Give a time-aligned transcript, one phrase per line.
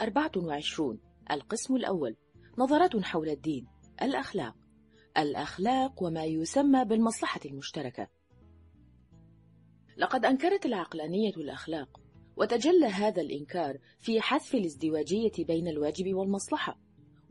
[0.00, 0.98] 24
[1.30, 2.16] القسم الأول
[2.58, 3.66] نظرات حول الدين
[4.02, 4.54] الأخلاق.
[5.18, 8.08] الأخلاق وما يسمى بالمصلحة المشتركة.
[9.96, 12.00] لقد أنكرت العقلانية الأخلاق
[12.36, 16.80] وتجلى هذا الإنكار في حذف الازدواجية بين الواجب والمصلحة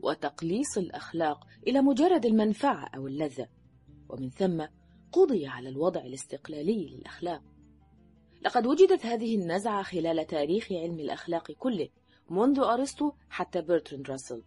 [0.00, 3.48] وتقليص الأخلاق إلى مجرد المنفعة أو اللذة.
[4.08, 4.66] ومن ثم
[5.12, 7.42] قضي على الوضع الاستقلالي للأخلاق.
[8.42, 11.88] لقد وجدت هذه النزعة خلال تاريخ علم الأخلاق كله.
[12.30, 14.42] منذ أرسطو حتى برتراند راسل.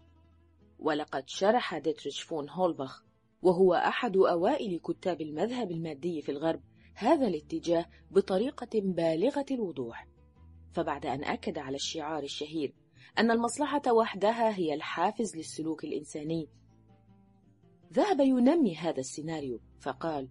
[0.80, 3.04] ولقد شرح ديتريش فون هولبخ
[3.42, 6.62] وهو أحد أوائل كتاب المذهب المادي في الغرب
[6.96, 10.08] هذا الاتجاه بطريقة بالغة الوضوح.
[10.74, 12.74] فبعد أن أكد على الشعار الشهير
[13.18, 16.48] أن المصلحة وحدها هي الحافز للسلوك الإنساني
[17.94, 20.30] ذهب ينمي هذا السيناريو فقال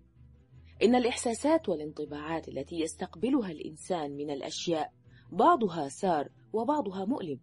[0.83, 4.93] إن الإحساسات والانطباعات التي يستقبلها الإنسان من الأشياء
[5.33, 7.41] بعضها سار وبعضها مؤلم.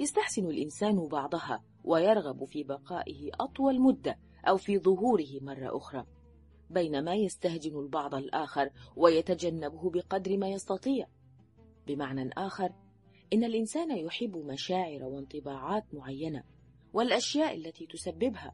[0.00, 6.06] يستحسن الإنسان بعضها ويرغب في بقائه أطول مدة أو في ظهوره مرة أخرى.
[6.70, 11.06] بينما يستهجن البعض الآخر ويتجنبه بقدر ما يستطيع.
[11.86, 12.72] بمعنى آخر
[13.32, 16.44] إن الإنسان يحب مشاعر وانطباعات معينة
[16.92, 18.52] والأشياء التي تسببها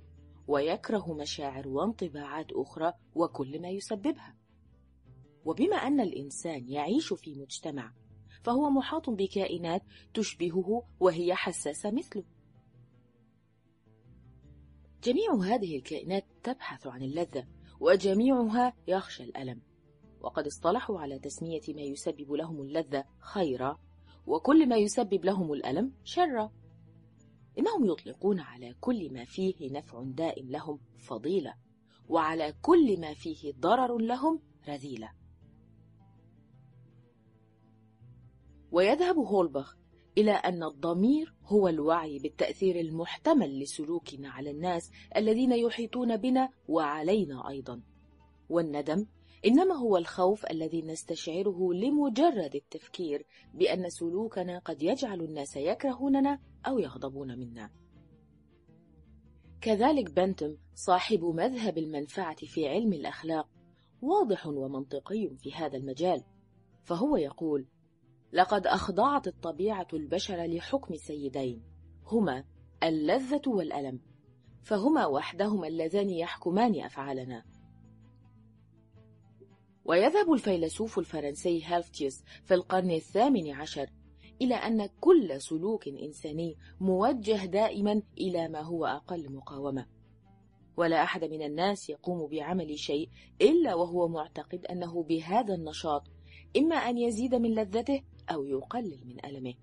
[0.49, 4.37] ويكره مشاعر وانطباعات أخرى وكل ما يسببها.
[5.45, 7.93] وبما أن الإنسان يعيش في مجتمع
[8.43, 9.83] فهو محاط بكائنات
[10.15, 12.25] تشبهه وهي حساسة مثله.
[15.05, 17.47] جميع هذه الكائنات تبحث عن اللذة
[17.81, 19.61] وجميعها يخشى الألم.
[20.21, 23.79] وقد اصطلحوا على تسمية ما يسبب لهم اللذة خيرا
[24.27, 26.53] وكل ما يسبب لهم الألم شرا.
[27.59, 31.55] إنهم يطلقون على كل ما فيه نفع دائم لهم فضيلة
[32.09, 35.13] وعلى كل ما فيه ضرر لهم رذيلة.
[38.73, 39.77] ويذهب هولبخ
[40.19, 47.83] إلى أن الضمير هو الوعي بالتأثير المحتمل لسلوكنا على الناس الذين يحيطون بنا وعلينا أيضا.
[48.49, 49.07] والندم
[49.47, 57.39] إنما هو الخوف الذي نستشعره لمجرد التفكير بأن سلوكنا قد يجعل الناس يكرهوننا أو يغضبون
[57.39, 57.71] منا.
[59.61, 63.49] كذلك بنتم صاحب مذهب المنفعة في علم الأخلاق
[64.03, 66.23] واضح ومنطقي في هذا المجال
[66.85, 67.67] فهو يقول
[68.33, 71.63] لقد أخضعت الطبيعة البشر لحكم سيدين
[72.07, 72.45] هما
[72.83, 74.01] اللذة والألم
[74.63, 77.45] فهما وحدهما اللذان يحكمان أفعالنا.
[79.85, 83.91] ويذهب الفيلسوف الفرنسي هالفتيوس في القرن الثامن عشر
[84.43, 89.87] إلى أن كل سلوك إنساني موجه دائما إلى ما هو أقل مقاومة.
[90.77, 93.09] ولا أحد من الناس يقوم بعمل شيء
[93.41, 96.03] إلا وهو معتقد أنه بهذا النشاط
[96.57, 99.55] إما أن يزيد من لذته أو يقلل من ألمه.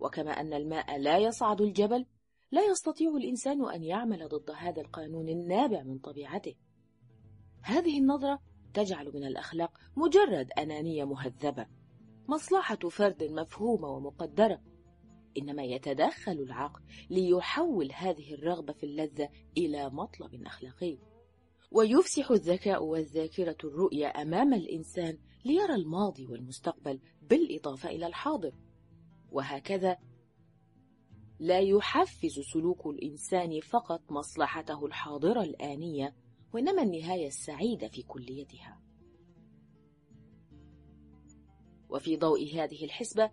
[0.00, 2.06] وكما أن الماء لا يصعد الجبل
[2.50, 6.54] لا يستطيع الإنسان أن يعمل ضد هذا القانون النابع من طبيعته.
[7.62, 8.38] هذه النظرة
[8.74, 11.66] تجعل من الأخلاق مجرد أنانية مهذبة
[12.28, 14.60] مصلحة فرد مفهومة ومقدرة.
[15.38, 20.98] إنما يتدخل العقل ليحول هذه الرغبة في اللذة إلى مطلب أخلاقي.
[21.72, 28.52] ويفسح الذكاء والذاكرة الرؤية أمام الإنسان ليرى الماضي والمستقبل بالإضافة إلى الحاضر.
[29.30, 29.96] وهكذا
[31.38, 36.14] لا يحفز سلوك الإنسان فقط مصلحته الحاضرة الآنية
[36.54, 38.80] وإنما النهاية السعيدة في كليتها.
[41.88, 43.30] وفي ضوء هذه الحسبة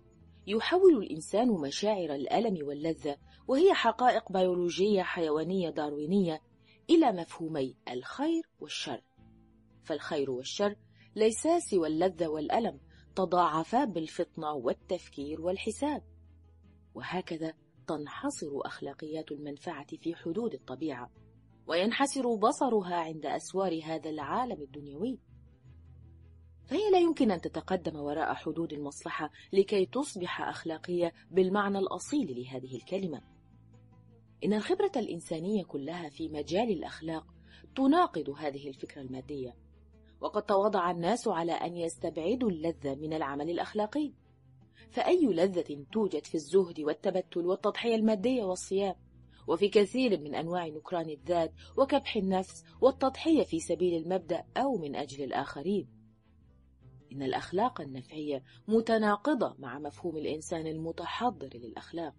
[0.48, 3.18] يحول الإنسان مشاعر الألم واللذة
[3.48, 6.42] وهي حقائق بيولوجية حيوانية داروينية
[6.90, 9.02] إلى مفهومي الخير والشر.
[9.84, 10.76] فالخير والشر
[11.16, 12.80] ليسا سوى اللذة والألم
[13.16, 16.04] تضاعفا بالفطنة والتفكير والحساب.
[16.94, 17.54] وهكذا
[17.88, 21.12] تنحصر أخلاقيات المنفعة في حدود الطبيعة
[21.68, 25.20] وينحسر بصرها عند أسوار هذا العالم الدنيوي.
[26.66, 33.39] فهي لا يمكن أن تتقدم وراء حدود المصلحة لكي تصبح أخلاقية بالمعنى الأصيل لهذه الكلمة.
[34.44, 37.26] إن الخبرة الإنسانية كلها في مجال الأخلاق
[37.76, 39.56] تناقض هذه الفكرة المادية
[40.22, 44.14] وقد تواضع الناس على أن يستبعدوا اللذة من العمل الأخلاقي.
[44.92, 48.96] فأي لذة توجد في الزهد والتبتل والتضحية المادية والصيام؟
[49.48, 55.24] وفي كثير من أنواع نكران الذات وكبح النفس والتضحية في سبيل المبدأ أو من أجل
[55.24, 55.88] الآخرين.
[57.12, 62.14] إن الأخلاق النفعية متناقضة مع مفهوم الإنسان المتحضر للأخلاق.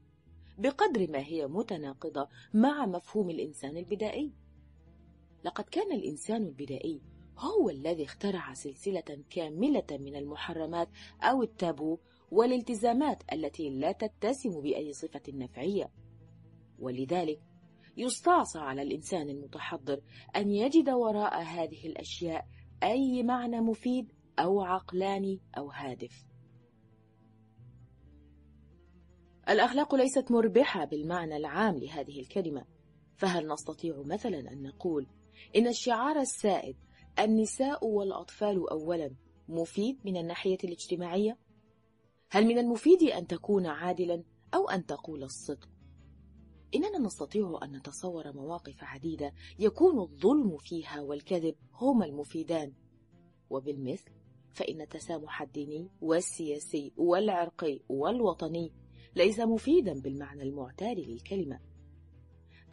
[0.61, 4.33] بقدر ما هي متناقضة مع مفهوم الإنسان البدائي.
[5.45, 7.01] لقد كان الإنسان البدائي
[7.39, 10.89] هو الذي اخترع سلسلة كاملة من المحرمات
[11.23, 11.99] أو التابو
[12.31, 15.91] والالتزامات التي لا تتسم بأي صفة نفعية.
[16.79, 17.41] ولذلك
[17.97, 20.01] يستعصى على الإنسان المتحضر
[20.37, 22.47] أن يجد وراء هذه الأشياء
[22.83, 26.30] أي معنى مفيد أو عقلاني أو هادف.
[29.51, 32.65] الأخلاق ليست مربحة بالمعنى العام لهذه الكلمة
[33.17, 35.07] فهل نستطيع مثلا أن نقول
[35.57, 36.77] إن الشعار السائد
[37.19, 39.15] النساء والأطفال أولا
[39.49, 41.39] مفيد من الناحية الاجتماعية؟
[42.31, 44.25] هل من المفيد أن تكون عادلا
[44.55, 45.69] أو أن تقول الصدق؟
[46.75, 52.73] إننا نستطيع أن نتصور مواقف عديدة يكون الظلم فيها والكذب هما المفيدان
[53.51, 54.11] وبالمثل
[54.51, 58.73] فإن التسامح الديني والسياسي والعرقي والوطني
[59.17, 61.61] ليس مفيدا بالمعنى المعتاد للكلمة.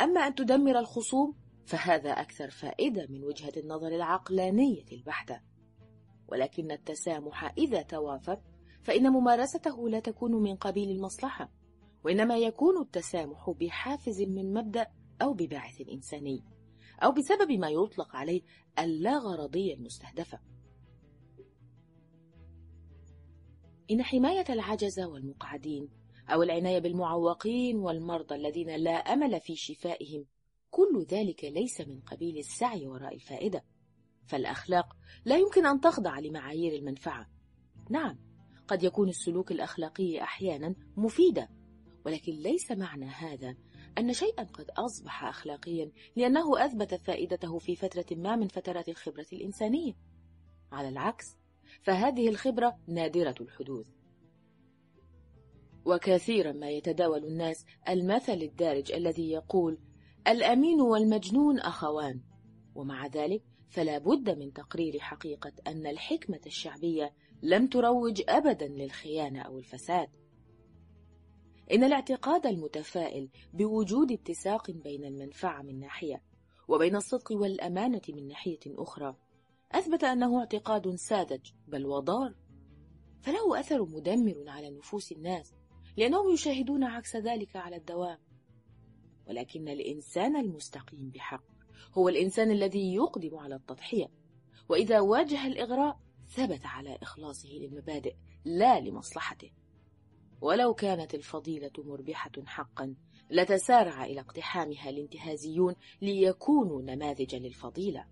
[0.01, 1.35] أما أن تدمر الخصوم
[1.65, 5.41] فهذا أكثر فائدة من وجهة النظر العقلانية البحتة.
[6.27, 8.41] ولكن التسامح إذا توافر
[8.83, 11.51] فإن ممارسته لا تكون من قبيل المصلحة
[12.03, 14.87] وإنما يكون التسامح بحافز من مبدأ
[15.21, 16.43] أو بباعث إنساني
[17.03, 18.41] أو بسبب ما يطلق عليه
[18.79, 20.39] اللاغرضية المستهدفة.
[23.91, 25.89] إن حماية العجزة والمقعدين
[26.29, 30.25] أو العناية بالمعوقين والمرضى الذين لا أمل في شفائهم.
[30.69, 33.63] كل ذلك ليس من قبيل السعي وراء الفائدة.
[34.25, 37.29] فالأخلاق لا يمكن أن تخضع لمعايير المنفعة.
[37.89, 38.19] نعم
[38.67, 41.49] قد يكون السلوك الأخلاقي أحيانا مفيدا
[42.05, 43.55] ولكن ليس معنى هذا
[43.97, 49.93] أن شيئا قد أصبح أخلاقيا لأنه أثبت فائدته في فترة ما من فترات الخبرة الإنسانية.
[50.71, 51.37] على العكس
[51.81, 53.96] فهذه الخبرة نادرة الحدوث.
[55.87, 59.77] وكثيرا ما يتداول الناس المثل الدارج الذي يقول
[60.27, 62.21] الأمين والمجنون أخوان.
[62.75, 69.57] ومع ذلك فلا بد من تقرير حقيقة أن الحكمة الشعبية لم تروج أبدا للخيانة أو
[69.57, 70.09] الفساد.
[71.71, 76.23] إن الاعتقاد المتفائل بوجود اتساق بين المنفعة من ناحية
[76.67, 79.15] وبين الصدق والأمانة من ناحية أخرى
[79.71, 82.35] أثبت أنه اعتقاد ساذج بل وضار.
[83.21, 85.53] فله أثر مدمر على نفوس الناس.
[85.97, 88.17] لأنهم يشاهدون عكس ذلك على الدوام.
[89.27, 91.43] ولكن الإنسان المستقيم بحق.
[91.93, 94.07] هو الإنسان الذي يقدم على التضحية.
[94.69, 95.99] وإذا واجه الإغراء
[96.29, 98.15] ثبت على إخلاصه للمبادئ
[98.45, 99.51] لا لمصلحته.
[100.41, 102.95] ولو كانت الفضيلة مربحة حقا
[103.29, 108.05] لتسارع إلى اقتحامها الانتهازيون ليكونوا نماذجا للفضيلة.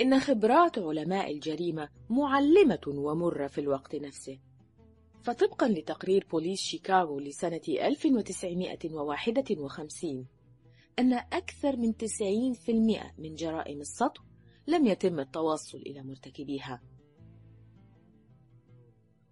[0.00, 4.38] إن خبرات علماء الجريمة معلمة ومرة في الوقت نفسه.
[5.22, 10.26] فطبقا لتقرير بوليس شيكاغو لسنة 1951
[10.98, 11.96] أن أكثر من 90%
[13.18, 14.22] من جرائم السطو
[14.66, 16.82] لم يتم التوصل إلى مرتكبيها.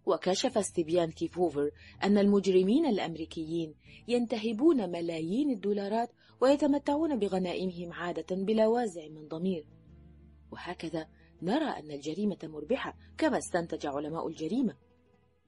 [0.06, 1.70] وكشف استبيان كيفوفر
[2.02, 3.74] أن المجرمين الأمريكيين
[4.08, 9.66] ينتهبون ملايين الدولارات ويتمتعون بغنائمهم عادة بلا وازع من ضمير.
[10.52, 11.08] وهكذا
[11.42, 14.89] نرى أن الجريمة مربحة كما استنتج علماء الجريمة.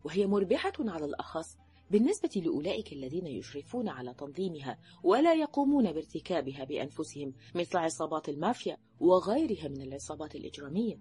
[0.04, 1.56] وهي مربحة على الأخص
[1.90, 9.82] بالنسبة لأولئك الذين يشرفون على تنظيمها ولا يقومون بارتكابها بأنفسهم مثل عصابات المافيا وغيرها من
[9.82, 11.00] العصابات الإجرامية.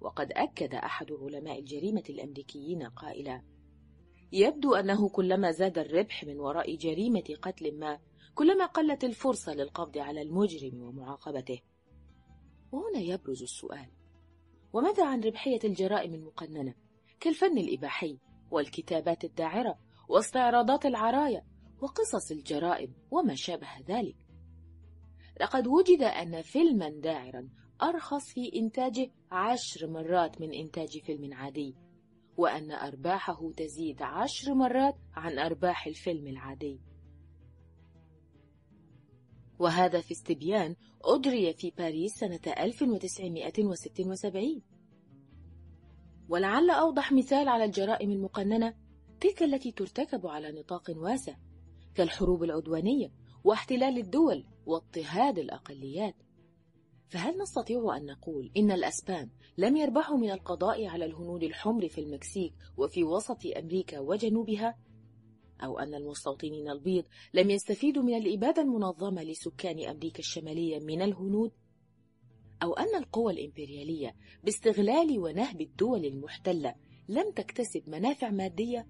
[0.00, 3.42] وقد أكد أحد علماء الجريمة الأمريكيين قائلا
[4.32, 8.00] يبدو أنه كلما زاد الربح من وراء جريمة قتل ما
[8.34, 11.60] كلما قلت الفرصة للقبض على المجرم ومعاقبته.
[12.72, 13.90] وهنا يبرز السؤال
[14.72, 16.74] وماذا عن ربحية الجرائم المقننة؟
[17.22, 18.18] كالفن الإباحي
[18.50, 21.44] والكتابات الداعرة واستعراضات العرايا
[21.80, 24.16] وقصص الجرائم وما شابه ذلك.
[25.40, 27.48] لقد وجد أن فيلما داعرا
[27.82, 31.74] أرخص في إنتاجه عشر مرات من إنتاج فيلم عادي
[32.36, 36.80] وأن أرباحه تزيد عشر مرات عن أرباح الفيلم العادي.
[39.58, 44.62] وهذا في استبيان أجري في باريس سنة 1976
[46.32, 48.74] ولعل أوضح مثال على الجرائم المقننة
[49.20, 51.36] تلك التي ترتكب على نطاق واسع
[51.94, 53.12] كالحروب العدوانية
[53.44, 56.14] واحتلال الدول واضطهاد الأقليات
[57.08, 62.54] فهل نستطيع أن نقول إن الأسبان لم يربحوا من القضاء على الهنود الحمر في المكسيك
[62.76, 64.78] وفي وسط أمريكا وجنوبها؟
[65.64, 71.52] أو أن المستوطنين البيض لم يستفيدوا من الإبادة المنظمة لسكان أمريكا الشمالية من الهنود؟
[72.62, 76.74] أو أن القوى الإمبريالية باستغلال ونهب الدول المحتلة
[77.08, 78.88] لم تكتسب منافع مادية؟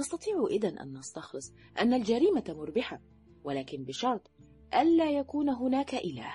[0.00, 3.02] نستطيع إذن أن نستخلص أن الجريمة مربحة
[3.44, 4.30] ولكن بشرط
[4.74, 6.32] ألا يكون هناك إله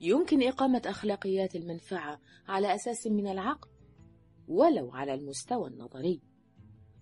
[0.00, 3.68] يمكن إقامة أخلاقيات المنفعة على أساس من العقل
[4.48, 6.22] ولو على المستوى النظري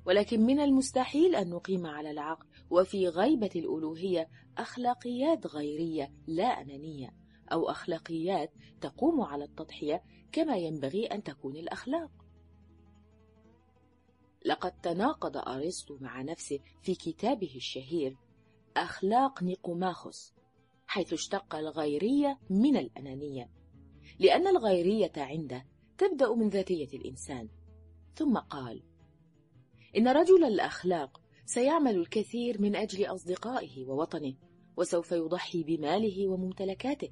[0.07, 7.15] ولكن من المستحيل أن نقيم على العقل وفي غيبة الألوهية أخلاقيات غيرية لا أنانية
[7.53, 12.11] أو أخلاقيات تقوم على التضحية كما ينبغي أن تكون الأخلاق.
[14.45, 18.17] لقد تناقض أرسطو مع نفسه في كتابه الشهير
[18.77, 20.33] أخلاق نيقوماخوس
[20.87, 23.51] حيث اشتق الغيرية من الأنانية
[24.19, 25.67] لأن الغيرية عنده
[25.99, 27.49] تبدأ من ذاتية الإنسان
[28.15, 28.83] ثم قال
[29.97, 34.35] إن رجل الأخلاق سيعمل الكثير من أجل أصدقائه ووطنه
[34.77, 37.09] وسوف يضحي بماله وممتلكاته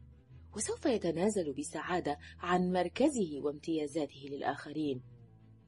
[0.57, 5.03] وسوف يتنازل بسعادة عن مركزه وامتيازاته للآخرين.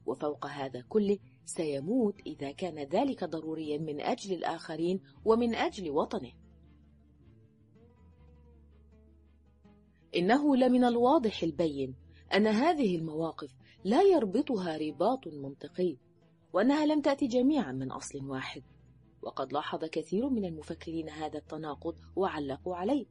[0.05, 6.31] وفوق هذا كله سيموت إذا كان ذلك ضروريا من أجل الآخرين ومن أجل وطنه.
[10.15, 11.95] إنه لمن الواضح البين
[12.33, 13.51] أن هذه المواقف
[13.83, 15.97] لا يربطها رباط منطقي
[16.53, 18.63] وأنها لم تأتي جميعا من أصل واحد.
[19.21, 23.05] وقد لاحظ كثير من المفكرين هذا التناقض وعلقوا عليه.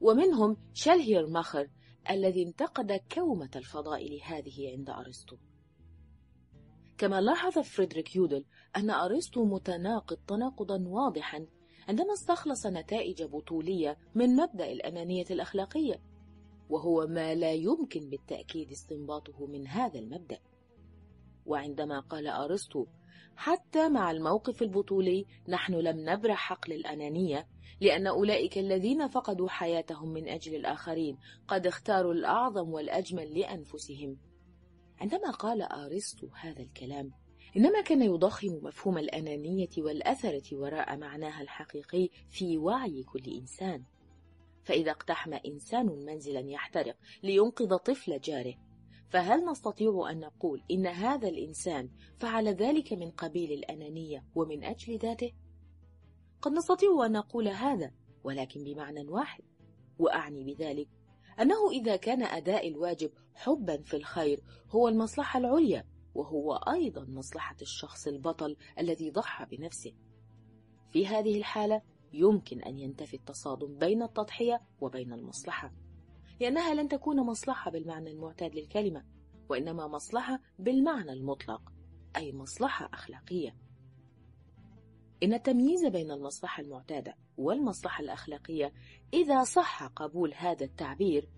[0.00, 1.68] ومنهم شالهير ماخر
[2.10, 5.36] الذي انتقد كومة الفضائل هذه عند أرسطو.
[6.98, 8.44] كما لاحظ فريدريك يودل
[8.76, 11.46] أن أرسطو متناقض تناقضا واضحا
[11.88, 16.02] عندما استخلص نتائج بطولية من مبدأ الأنانية الأخلاقية
[16.70, 20.38] وهو ما لا يمكن بالتأكيد استنباطه من هذا المبدأ.
[21.52, 22.86] وعندما قال أرسطو
[23.36, 27.48] حتى مع الموقف البطولي نحن لم نبرح حقل الأنانية
[27.80, 31.18] لأن أولئك الذين فقدوا حياتهم من أجل الآخرين
[31.48, 34.16] قد اختاروا الأعظم والأجمل لأنفسهم.
[35.00, 37.12] عندما قال أرسطو هذا الكلام
[37.56, 43.82] إنما كان يضخم مفهوم الأنانية والأثرة وراء معناها الحقيقي في وعي كل إنسان.
[44.64, 48.54] فإذا اقتحم إنسان منزلا يحترق لينقذ طفل جاره
[49.12, 55.32] فهل نستطيع أن نقول إن هذا الإنسان فعل ذلك من قبيل الأنانية ومن أجل ذاته؟
[56.42, 57.92] قد نستطيع أن نقول هذا
[58.24, 59.44] ولكن بمعنى واحد
[59.98, 60.88] وأعني بذلك
[61.40, 68.06] أنه إذا كان أداء الواجب حبا في الخير هو المصلحة العليا وهو أيضا مصلحة الشخص
[68.06, 69.92] البطل الذي ضحى بنفسه
[70.90, 75.72] في هذه الحالة يمكن أن ينتفي التصادم بين التضحية وبين المصلحة
[76.40, 79.04] لأنها لن تكون مصلحة بالمعنى المعتاد للكلمة
[79.48, 81.72] وإنما مصلحة بالمعنى المطلق
[82.16, 83.56] أي مصلحة أخلاقية.
[85.22, 88.72] إن التمييز بين المصلحة المعتادة والمصلحة الأخلاقية
[89.14, 91.28] إذا صح قبول هذا التعبير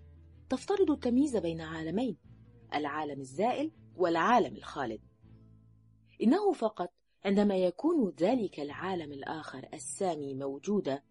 [0.49, 2.17] تفترض التمييز بين عالمين
[2.73, 5.01] العالم الزائل والعالم الخالد.
[6.21, 6.93] إنه فقط
[7.25, 11.01] عندما يكون ذلك العالم الآخر السامي موجودا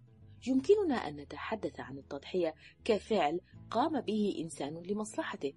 [0.46, 5.52] يمكننا أن نتحدث عن التضحية كفعل قام به إنسان لمصلحته.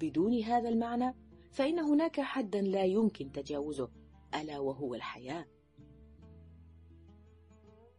[0.00, 1.14] بدون هذا المعنى
[1.52, 3.88] فإن هناك حدا لا يمكن تجاوزه.
[4.34, 5.46] ألا وهو الحياة.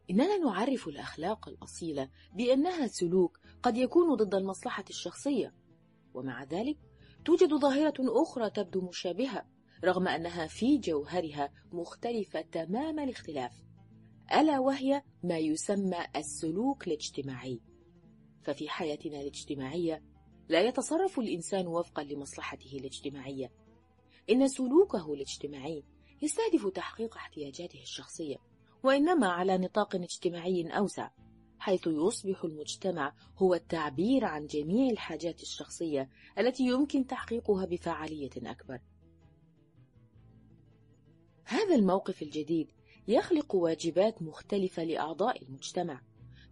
[0.09, 5.53] إننا نعرف الأخلاق الأصيلة بأنها سلوك قد يكون ضد المصلحة الشخصية.
[6.13, 6.77] ومع ذلك
[7.25, 9.45] توجد ظاهرة أخرى تبدو مشابهة
[9.83, 13.63] رغم أنها في جوهرها مختلفة تمام الاختلاف.
[14.31, 17.59] ألا وهي ما يسمى السلوك الاجتماعي.
[18.41, 20.03] ففي حياتنا الاجتماعية
[20.49, 23.51] لا يتصرف الإنسان وفقا لمصلحته الاجتماعية.
[24.29, 25.83] إن سلوكه الاجتماعي
[26.21, 28.37] يستهدف تحقيق احتياجاته الشخصية
[28.83, 31.09] وإنما على نطاق اجتماعي أوسع
[31.59, 38.79] حيث يصبح المجتمع هو التعبير عن جميع الحاجات الشخصية التي يمكن تحقيقها بفعالية أكبر.
[41.45, 42.71] هذا الموقف الجديد
[43.07, 46.01] يخلق واجبات مختلفة لأعضاء المجتمع.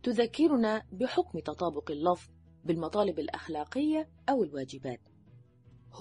[0.03, 2.29] تذكرنا بحكم تطابق اللفظ
[2.65, 4.99] بالمطالب الأخلاقية أو الواجبات.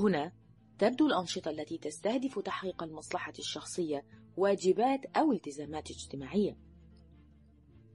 [0.01, 0.33] هنا
[0.79, 4.05] تبدو الأنشطة التي تستهدف تحقيق المصلحة الشخصية
[4.37, 6.57] واجبات أو التزامات اجتماعية.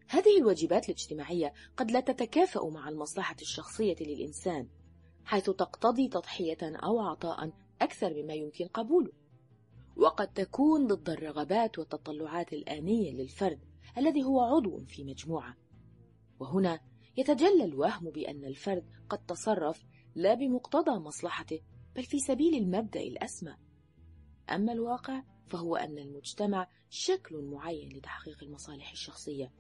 [0.08, 4.68] هذه الواجبات الاجتماعية قد لا تتكافأ مع المصلحة الشخصية للإنسان
[5.26, 9.12] حيث تقتضي تضحية أو عطاء أكثر مما يمكن قبوله.
[9.96, 13.60] وقد تكون ضد الرغبات والتطلعات الآنية للفرد
[13.98, 15.58] الذي هو عضو في مجموعة.
[16.40, 16.80] وهنا
[17.18, 19.86] يتجلى الوهم بأن الفرد قد تصرف
[20.16, 21.60] لا بمقتضى مصلحته
[21.96, 23.56] بل في سبيل المبدأ الأسمى.
[24.50, 29.54] أما الواقع فهو أن المجتمع شكل معين لتحقيق المصالح الشخصية.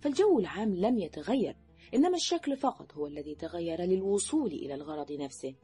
[0.00, 1.56] فالجو العام لم يتغير
[1.94, 5.54] إنما الشكل فقط هو الذي تغير للوصول إلى الغرض نفسه.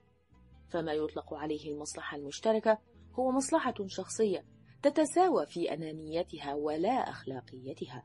[0.68, 2.78] فما يطلق عليه المصلحة المشتركة
[3.18, 4.44] هو مصلحة شخصية
[4.82, 8.04] تتساوى في أنانيتها ولا أخلاقيتها.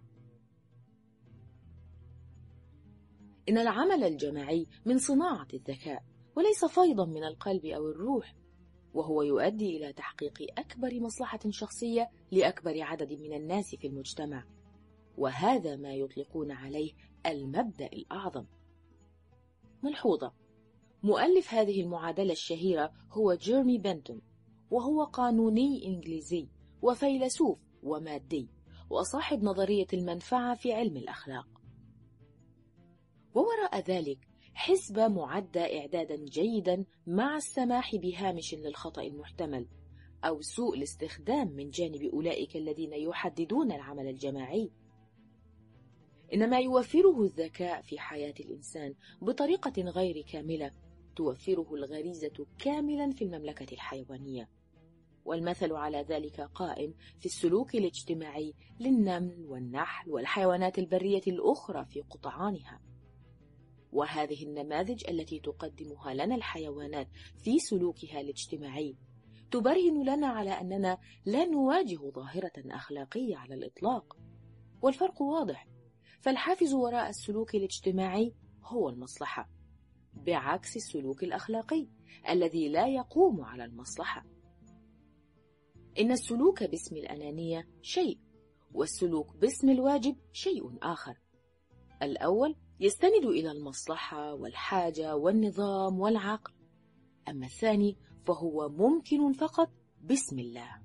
[3.49, 6.03] إن العمل الجماعي من صناعة الذكاء
[6.35, 8.35] وليس فيضا من القلب أو الروح
[8.93, 14.43] وهو يؤدي إلى تحقيق أكبر مصلحة شخصية لأكبر عدد من الناس في المجتمع
[15.17, 16.93] وهذا ما يطلقون عليه
[17.25, 18.45] المبدأ الأعظم.
[19.83, 20.33] ملحوظة.
[21.03, 24.21] مؤلف هذه المعادلة الشهيرة هو جيرمي بنتون.
[24.71, 26.47] وهو قانوني إنجليزي
[26.81, 28.49] وفيلسوف ومادي
[28.89, 31.47] وصاحب نظرية المنفعة في علم الأخلاق.
[33.35, 34.19] ووراء ذلك
[34.53, 39.67] حسبة معدة إعدادا جيدا مع السماح بهامش للخطأ المحتمل
[40.23, 44.71] أو سوء الاستخدام من جانب أولئك الذين يحددون العمل الجماعي.
[46.33, 50.71] إن ما يوفره الذكاء في حياة الإنسان بطريقة غير كاملة
[51.15, 54.49] توفره الغريزة كاملا في المملكة الحيوانية.
[55.25, 62.81] والمثل على ذلك قائم في السلوك الاجتماعي للنمل والنحل والحيوانات البرية الأخرى في قطعانها.
[63.91, 67.07] وهذه النماذج التي تقدمها لنا الحيوانات
[67.37, 68.95] في سلوكها الاجتماعي
[69.51, 74.17] تبرهن لنا على أننا لا نواجه ظاهرة أخلاقية على الإطلاق.
[74.81, 75.67] والفرق واضح
[76.21, 78.33] فالحافز وراء السلوك الاجتماعي
[78.63, 79.49] هو المصلحة
[80.13, 81.87] بعكس السلوك الأخلاقي
[82.29, 84.25] الذي لا يقوم على المصلحة.
[85.99, 88.19] إن السلوك باسم الأنانية شيء
[88.73, 91.17] والسلوك باسم الواجب شيء آخر.
[92.01, 96.53] الأول يستند إلى المصلحة والحاجة والنظام والعقل
[97.29, 99.69] أما الثاني فهو ممكن فقط
[100.03, 100.81] بسم الله.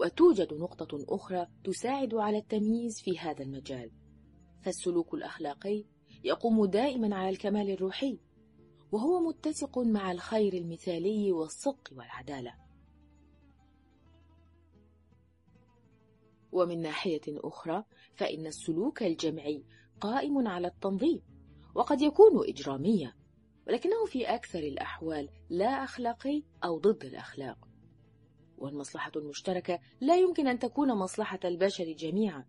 [0.00, 3.90] وتوجد نقطة أخرى تساعد على التمييز في هذا المجال
[4.62, 5.84] فالسلوك الأخلاقي
[6.24, 8.20] يقوم دائما على الكمال الروحي
[8.92, 12.54] وهو متسق مع الخير المثالي والصدق والعدالة.
[16.52, 19.64] ومن ناحية أخرى فإن السلوك الجمعي
[20.00, 21.22] قائم على التنظيم
[21.74, 23.14] وقد يكون إجراميا
[23.66, 27.68] ولكنه في أكثر الأحوال لا أخلاقي أو ضد الأخلاق.
[28.58, 32.44] والمصلحة المشتركة لا يمكن أن تكون مصلحة البشر جميعا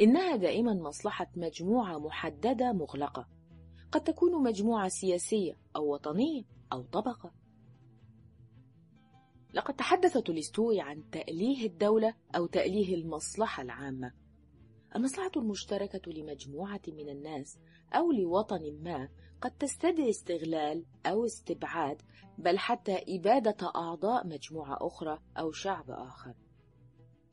[0.00, 3.39] إنها دائما مصلحة مجموعة محددة مغلقة.
[3.92, 7.32] قد تكون مجموعة سياسية أو وطنية أو طبقة.
[9.54, 14.12] لقد تحدث تولستوي عن تأليه الدولة أو تأليه المصلحة العامة.
[14.96, 17.58] المصلحة المشتركة لمجموعة من الناس
[17.92, 19.08] أو لوطن ما
[19.40, 22.02] قد تستدعي استغلال أو استبعاد
[22.38, 26.34] بل حتى إبادة أعضاء مجموعة أخرى أو شعب آخر.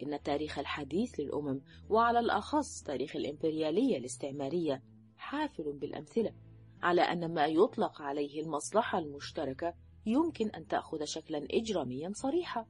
[0.04, 4.84] إن التاريخ الحديث للأمم وعلى الأخص تاريخ الإمبريالية الاستعمارية
[5.18, 6.34] حافل بالأمثلة.
[6.84, 9.74] على أن ما يطلق عليه المصلحة المشتركة
[10.06, 12.66] يمكن أن تأخذ شكلا إجراميا صريحا.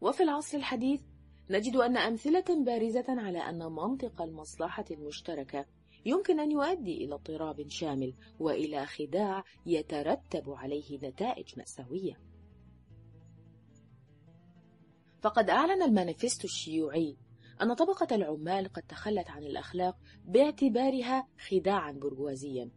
[0.00, 1.02] وفي العصر الحديث
[1.50, 5.66] نجد أن أمثلة بارزة على أن منطق المصلحة المشتركة
[6.06, 12.20] يمكن أن يؤدي إلى اضطراب شامل وإلى خداع يترتب عليه نتائج مأساوية.
[15.22, 17.16] فقد أعلن المانيفستو الشيوعي
[17.62, 22.70] أن طبقة العمال قد تخلت عن الأخلاق باعتبارها خداعا برجوازيا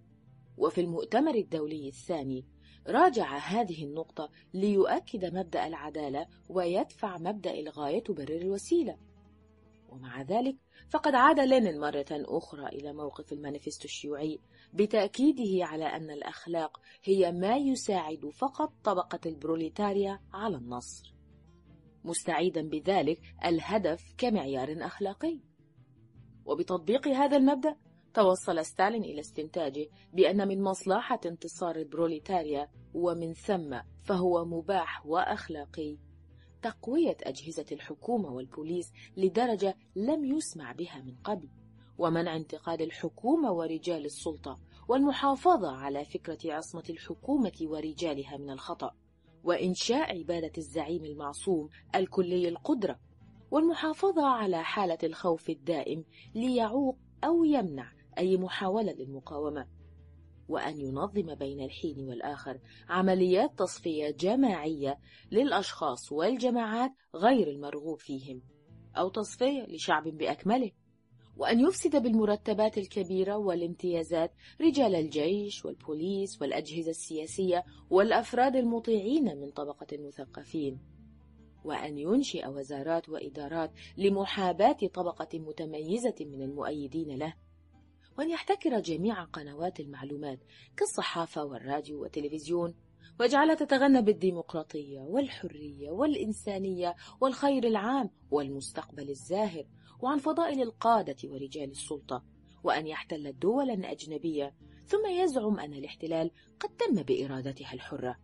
[0.57, 2.45] وفي المؤتمر الدولي الثاني
[2.87, 8.97] راجع هذه النقطة ليؤكد مبدأ العدالة ويدفع مبدأ الغاية تبرر الوسيلة.
[9.89, 10.55] ومع ذلك
[10.89, 14.39] فقد عاد لينين مرة أخرى إلى موقف المانيفستو الشيوعي
[14.73, 21.14] بتأكيده على أن الأخلاق هي ما يساعد فقط طبقة البروليتاريا على النصر.
[22.05, 25.39] مستعيدا بذلك الهدف كمعيار أخلاقي.
[26.45, 27.75] وبتطبيق هذا المبدأ
[28.13, 35.97] توصل ستالين إلى استنتاجه بأن من مصلحة انتصار البروليتاريا ومن ثم فهو مباح وأخلاقي.
[36.61, 41.49] تقوية أجهزة الحكومة والبوليس لدرجة لم يسمع بها من قبل.
[41.97, 48.95] ومنع انتقاد الحكومة ورجال السلطة والمحافظة على فكرة عصمة الحكومة ورجالها من الخطأ.
[49.45, 52.99] وإنشاء عبادة الزعيم المعصوم الكلي القدرة
[53.51, 56.05] والمحافظة على حالة الخوف الدائم
[56.35, 59.67] ليعوق أو يمنع أي محاولة للمقاومة.
[60.47, 64.99] وأن ينظم بين الحين والآخر عمليات تصفية جماعية
[65.31, 68.41] للأشخاص والجماعات غير المرغوب فيهم
[68.97, 70.71] أو تصفية لشعب بأكمله.
[71.37, 80.79] وأن يفسد بالمرتبات الكبيرة والامتيازات رجال الجيش والبوليس والأجهزة السياسية والأفراد المطيعين من طبقة المثقفين.
[81.63, 87.33] وأن ينشئ وزارات وإدارات لمحاباة طبقة متميزة من المؤيدين له.
[88.17, 90.39] وأن يحتكر جميع قنوات المعلومات
[90.77, 92.75] كالصحافة والراديو والتلفزيون.
[93.19, 99.65] ويجعلها تتغنى بالديمقراطية والحرية والإنسانية والخير العام والمستقبل الزاهر.
[100.01, 102.23] وعن فضائل القادة ورجال السلطة
[102.63, 104.55] وأن يحتل دولا أجنبية
[104.85, 108.19] ثم يزعم أن الاحتلال قد تم بإرادتها الحرة.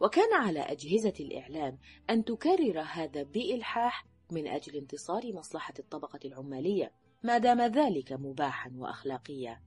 [0.00, 1.78] وكان على أجهزة الإعلام
[2.10, 9.62] أن تكرر هذا بإلحاح من أجل انتصار مصلحة الطبقة العمالية ما دام ذلك مباحا وأخلاقيا.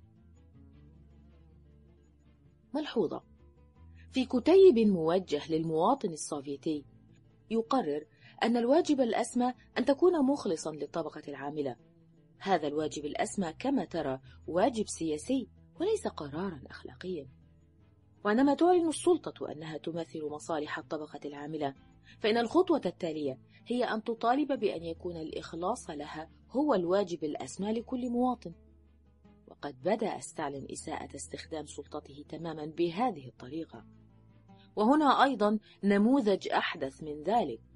[2.73, 3.23] ملحوظة.
[4.11, 6.85] في كتيب موجه للمواطن السوفيتي
[7.49, 8.05] يقرر
[8.43, 11.75] أن الواجب الأسمى أن تكون مخلصا للطبقة العاملة.
[12.39, 15.47] هذا الواجب الأسمى كما ترى واجب سياسي
[15.79, 17.27] وليس قرارا أخلاقيا.
[18.25, 21.75] وعندما تعلن السلطة أنها تمثل مصالح الطبقة العاملة
[22.19, 28.53] فإن الخطوة التالية هي أن تطالب بأن يكون الإخلاص لها هو الواجب الأسمى لكل مواطن.
[29.47, 33.85] وقد بدأ ستالين إساءة استخدام سلطته تماما بهذه الطريقة.
[34.75, 37.70] وهنا أيضا نموذج أحدث من ذلك.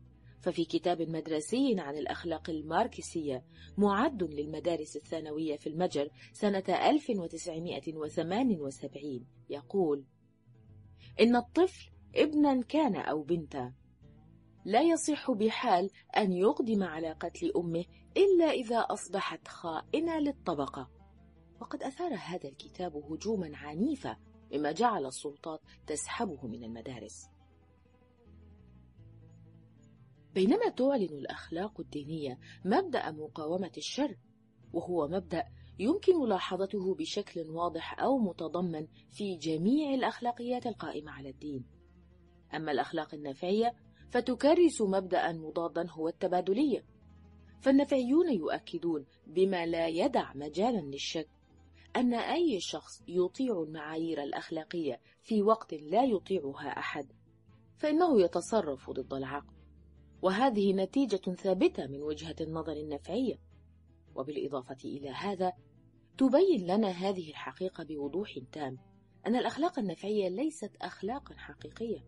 [0.45, 3.43] ففي كتاب مدرسي عن الأخلاق الماركسية
[3.77, 10.05] معد للمدارس الثانوية في المجر سنة 1978 يقول
[11.19, 13.73] إن الطفل ابنا كان أو بنتا
[14.65, 17.85] لا يصح بحال أن يقدم على قتل أمه
[18.17, 20.89] إلا إذا أصبحت خائنة للطبقة.
[21.61, 24.17] وقد أثار هذا الكتاب هجوما عنيفا
[24.53, 27.34] مما جعل السلطات تسحبه من المدارس.
[30.35, 34.17] بينما تعلن الأخلاق الدينية مبدأ مقاومة الشر
[34.73, 35.43] وهو مبدأ
[35.79, 41.65] يمكن ملاحظته بشكل واضح أو متضمن في جميع الأخلاقيات القائمة على الدين.
[42.55, 43.73] أما الأخلاق النفعية
[44.11, 46.85] فتكرس مبدأ مضادا هو التبادلية.
[47.61, 51.29] فالنفعيون يؤكدون بما لا يدع مجالا للشك
[51.95, 57.11] أن أي شخص يطيع المعايير الأخلاقية في وقت لا يطيعها أحد
[57.77, 59.54] فإنه يتصرف ضد العقل.
[60.25, 63.39] وهذه نتيجة ثابتة من وجهة النظر النفعية.
[64.15, 65.53] وبالإضافة إلى هذا
[66.17, 68.77] تبين لنا هذه الحقيقة بوضوح تام
[69.27, 72.05] أن الأخلاق النفعية ليست أخلاقا حقيقية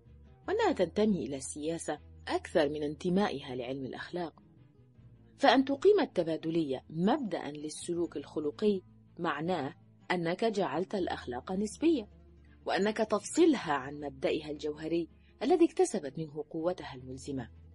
[0.47, 4.43] وأنها تنتمي إلى السياسة أكثر من انتمائها لعلم الأخلاق.
[5.37, 8.81] فأن تقيم التبادلية مبدأ للسلوك الخلقي
[9.19, 9.75] معناه
[10.11, 12.09] أنك جعلت الأخلاق نسبية
[12.65, 15.09] وأنك تفصلها عن مبدئها الجوهري
[15.43, 17.66] الذي اكتسبت منه قوتها الملزمة.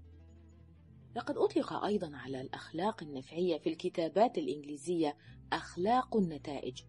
[1.16, 5.16] لقد أطلق أيضا على الأخلاق النفعية في الكتابات الإنجليزية
[5.53, 6.83] أخلاق النتائج.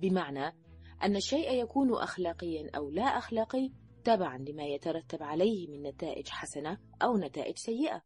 [0.00, 0.56] بمعنى
[1.02, 3.70] أن الشيء يكون أخلاقيا أو لا أخلاقي
[4.04, 8.02] تبعا لما يترتب عليه من نتائج حسنة أو نتائج سيئة.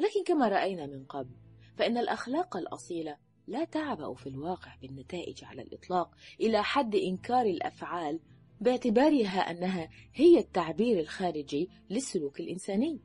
[0.00, 1.36] ولكن كما رأينا من قبل
[1.76, 8.20] فإن الأخلاق الأصيلة لا تعبأ في الواقع بالنتائج على الإطلاق إلى حد إنكار الأفعال
[8.60, 13.00] باعتبارها أنها هي التعبير الخارجي للسلوك الإنساني.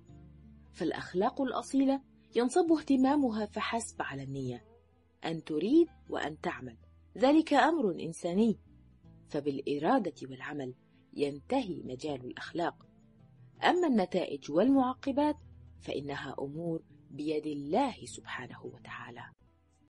[0.76, 2.02] فالأخلاق الأصيلة
[2.36, 4.66] ينصب اهتمامها فحسب على النية
[5.26, 6.78] أن تريد وأن تعمل.
[7.18, 8.60] ذلك أمر إنساني.
[9.30, 10.76] فبالإرادة والعمل
[11.14, 12.88] ينتهي مجال الأخلاق.
[13.64, 15.36] أما النتائج والمعقبات
[15.82, 19.24] فإنها أمور بيد الله سبحانه وتعالى.